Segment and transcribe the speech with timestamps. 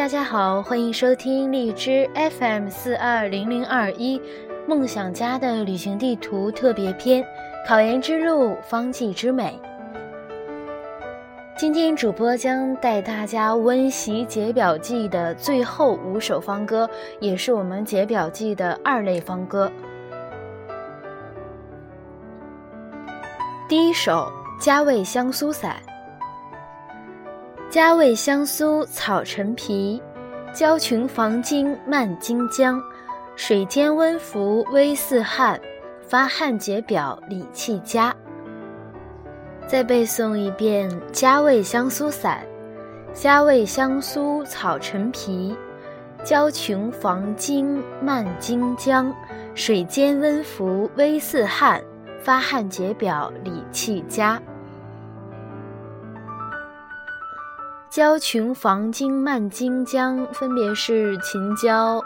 [0.00, 4.18] 大家好，欢迎收听荔枝 FM 四二零零二一
[4.66, 7.22] 梦想家的旅行地图特别篇，
[7.68, 9.60] 考研之路，方剂之美。
[11.54, 16.88] 今天主播将带大家温习解表记的最后五首方歌，
[17.20, 19.70] 也是我们解表记的二类方歌。
[23.68, 24.32] 第一首
[24.64, 25.76] 《加味香酥散》。
[27.70, 30.02] 加味香酥草陈皮，
[30.52, 32.82] 焦琼防经蔓荆姜，
[33.36, 35.60] 水煎温服微似汗，
[36.02, 38.12] 发汗解表理气佳。
[39.68, 42.44] 再背诵一遍《加味香酥散》：
[43.16, 45.56] 加味香酥草陈皮，
[46.24, 49.14] 焦琼防经蔓荆姜，
[49.54, 51.80] 水煎温服微似汗，
[52.20, 54.42] 发汗解表理气佳。
[57.90, 62.00] 焦琼防经蔓荆姜，分别是秦椒、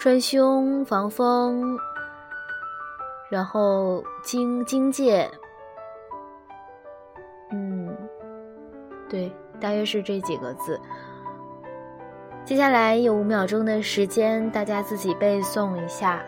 [0.00, 1.78] 川芎、防风，
[3.30, 5.30] 然后荆荆芥，
[7.52, 7.96] 嗯，
[9.08, 10.80] 对，大约是这几个字。
[12.44, 16.20] 接下来有五秒钟的时间，大家自己背诵一下。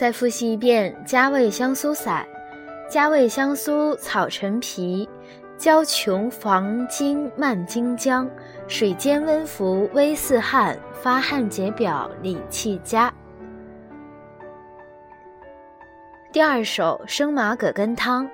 [0.00, 2.26] 再复习一遍：加味香酥散，
[2.88, 5.06] 加味香酥草陈皮，
[5.58, 8.26] 焦琼防经蔓荆姜，
[8.66, 13.12] 水煎温服微似汗，发汗解表理气佳。
[16.32, 18.26] 第二首生麻葛根汤。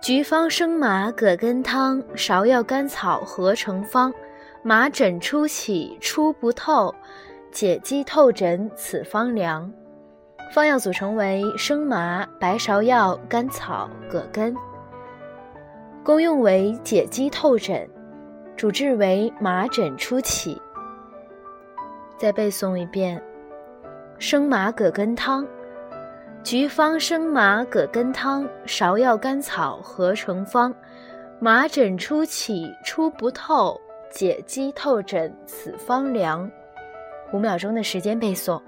[0.00, 4.14] 菊方生麻葛根汤，芍药甘草合成方。
[4.62, 6.94] 麻疹初起出不透，
[7.50, 9.68] 解肌透疹此方良。
[10.50, 14.54] 方药组成为生麻、白芍药、甘草、葛根，
[16.04, 17.86] 功用为解肌透疹，
[18.56, 20.60] 主治为麻疹初起。
[22.16, 23.20] 再背诵一遍：
[24.18, 25.46] 生麻葛根汤，
[26.42, 30.74] 菊方生麻葛根汤，芍药甘草合成方。
[31.38, 33.78] 麻疹初起出不透，
[34.10, 36.50] 解肌透疹此方良。
[37.32, 38.58] 五秒钟的时间背诵。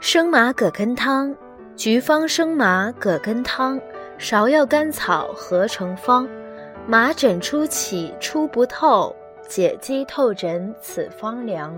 [0.00, 1.34] 生麻葛根汤，
[1.74, 3.80] 菊方生麻葛根汤，
[4.16, 6.26] 芍药甘草合成方。
[6.86, 9.14] 麻疹初起出不透，
[9.48, 11.74] 解肌透疹此方良。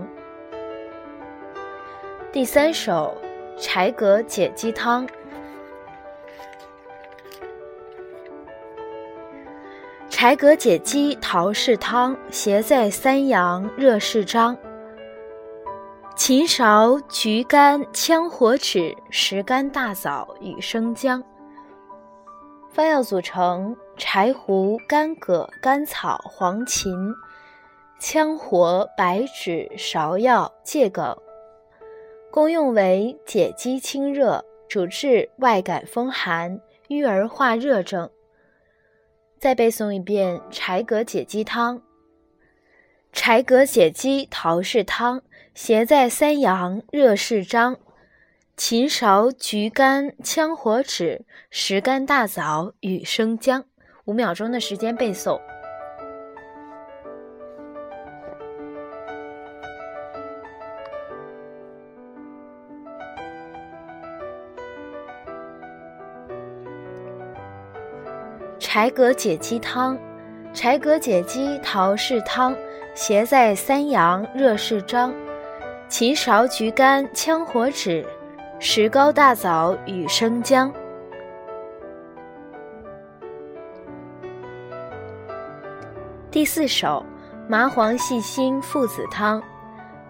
[2.31, 3.17] 第三首
[3.57, 5.05] 柴葛解肌汤。
[10.09, 14.55] 柴葛解肌桃氏汤，携在三阳热适张。
[16.23, 21.23] 秦芍、桔甘、羌活枳、石干大枣与生姜。
[22.69, 27.11] 方药组成：柴胡、干葛、甘草、黄芩、
[27.99, 31.17] 羌活、白芷、芍药、桔梗。
[32.29, 38.07] 功用为解肌清热，主治外感风寒、瘀而化热症。
[39.39, 41.81] 再背诵一遍柴葛解肌汤。
[43.11, 45.23] 柴葛解肌桃氏汤。
[45.53, 47.77] 携在三阳热适张，
[48.55, 51.19] 秦芍、桔甘、羌活枳、
[51.49, 53.65] 石干大枣与生姜。
[54.05, 55.39] 五秒钟的时间背诵。
[68.57, 69.99] 柴葛解肌汤，
[70.53, 72.55] 柴葛解肌桃氏汤，
[72.95, 75.13] 携在三阳热适张。
[75.91, 78.05] 秦芍、桔甘、羌活枳、
[78.59, 80.71] 石膏大枣与生姜。
[86.31, 87.05] 第四首
[87.45, 89.43] 麻黄细辛附子汤。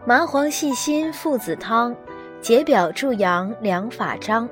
[0.06, 1.96] 麻黄细辛附子汤，
[2.42, 4.48] 解表助阳两法章。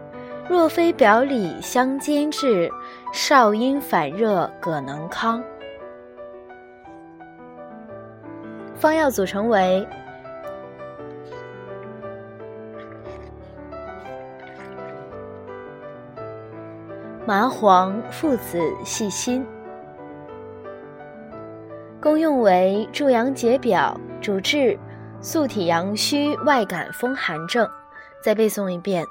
[0.50, 2.72] 若非表里相兼治，
[3.14, 5.44] 少阴反热葛能康。
[8.74, 9.88] 方药组成为。
[17.30, 19.46] 麻黄、附子、细辛，
[22.02, 24.76] 功用为助阳解表，主治
[25.22, 27.70] 素体阳虚、外感风寒症。
[28.24, 29.06] 再背诵一遍：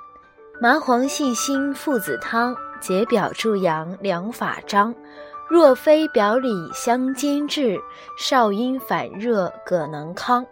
[0.60, 4.92] 麻黄细辛附子汤，解表助阳两法章。
[5.48, 7.78] 若非表里相兼治，
[8.18, 10.44] 少阴反热葛能康。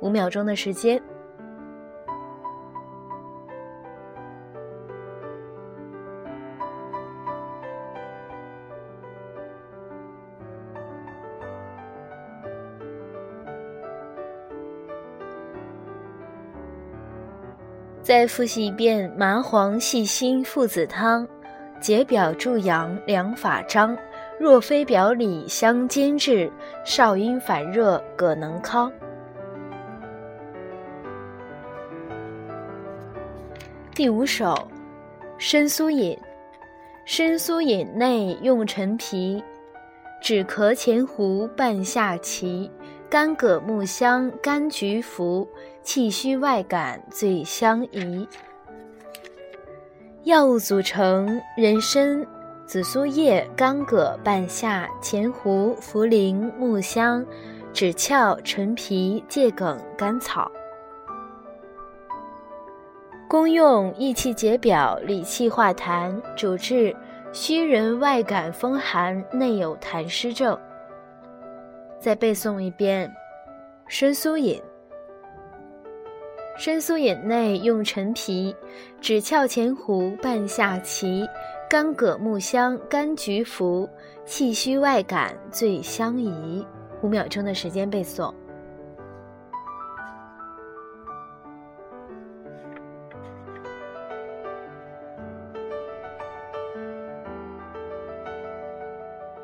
[0.00, 0.98] 五秒钟的时间。
[18.02, 21.26] 再复习一遍麻黄细辛附子汤。
[21.80, 23.96] 解表助阳两法章，
[24.38, 26.50] 若非表里相兼治，
[26.84, 28.90] 少阴反热葛能康。
[33.94, 34.68] 第五首，
[35.38, 36.16] 参苏饮。
[37.04, 39.42] 参苏饮内用陈皮，
[40.20, 42.70] 止咳前胡半夏芪，
[43.12, 45.46] 干葛木香柑橘服，
[45.82, 48.26] 气虚外感最相宜。
[50.22, 52.26] 药物组成：人参、
[52.64, 57.22] 紫苏叶、干葛、半夏、前胡、茯苓、木香、
[57.74, 60.50] 枳壳、陈皮、桔梗、甘草。
[63.28, 66.96] 功用：益气解表，理气化痰，主治
[67.30, 70.58] 虚人外感风寒、内有痰湿症。
[72.02, 73.08] 再背诵一遍：
[73.86, 74.60] 生苏饮。
[76.58, 78.52] 生苏饮内用陈皮、
[79.00, 81.24] 枳壳、前胡、半夏芪、
[81.70, 83.88] 干葛、木香、柑橘服，
[84.24, 86.66] 气虚外感最相宜。
[87.02, 88.34] 五秒钟的时间背诵。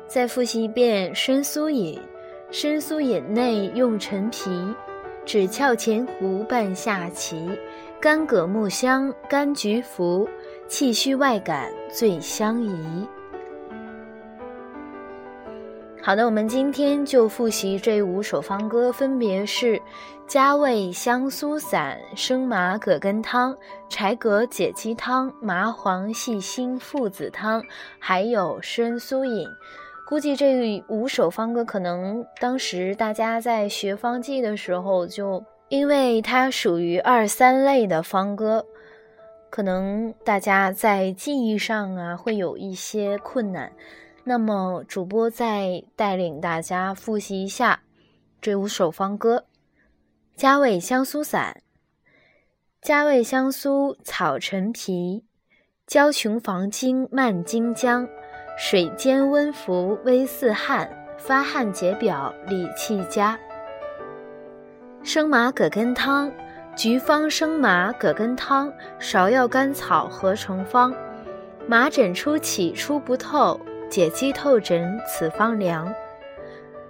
[0.07, 2.01] 再复习一遍生苏饮。
[2.51, 4.49] 生苏饮内用陈皮。
[5.23, 7.47] 枳壳、前胡、半夏芪、
[8.01, 10.27] 干葛、木香、柑橘服，
[10.67, 13.07] 气虚外感最相宜。
[16.01, 19.79] 好的，我们今天就复习这五首方歌，分别是
[20.25, 23.55] 加味香苏散、生麻葛根汤、
[23.89, 27.63] 柴葛解肌汤、麻黄细辛附子汤，
[27.99, 29.47] 还有生苏饮。
[30.09, 38.65] 估计这五首方歌，可能当时大家在学方剂的时候，就因为它属于二三类的方歌，
[39.51, 43.71] 可能大家在记忆上啊会有一些困难。
[44.23, 47.83] 那么主播再带领大家复习一下
[48.41, 49.45] 这五首方歌：
[50.35, 51.61] 加味香苏散，
[52.81, 55.23] 加味香苏草陈皮，
[55.85, 58.09] 焦琼防精蔓荆姜。
[58.61, 63.39] 水煎温服微似汗，发汗解表理气佳。
[65.01, 66.29] 生麻葛根汤，
[66.75, 68.69] 菊方生麻葛根汤，
[68.99, 70.93] 芍药甘草合成方。
[71.67, 73.57] 麻疹初起出不透，
[73.89, 75.89] 解肌透疹此方良。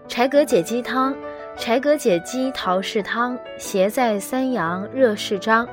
[0.08, 1.16] 柴葛解肌汤，
[1.56, 5.70] 柴葛解肌桃氏汤，邪在三阳热适张。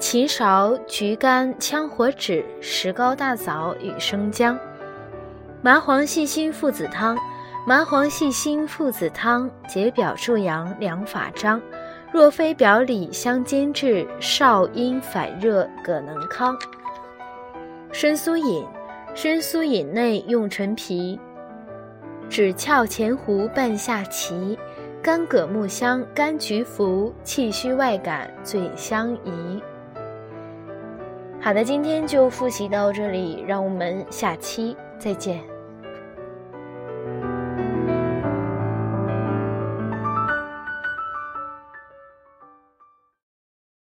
[0.00, 4.58] 秦芍、桔甘、羌活芷、石膏大枣与生姜。
[5.62, 7.18] 麻黄细辛附子汤，
[7.66, 11.60] 麻黄细辛附子汤解表助阳两法章。
[12.10, 16.56] 若非表里相兼治，少阴反热葛能康。
[17.92, 18.66] 生苏饮，
[19.14, 21.20] 生苏饮内用陈皮、
[22.30, 24.58] 枳壳、前胡、半夏芪、
[25.02, 29.62] 干葛、木香、柑橘服，气虚外感最相宜。
[31.38, 34.74] 好的，今天就复习到这里，让我们下期。
[34.98, 35.49] 再见。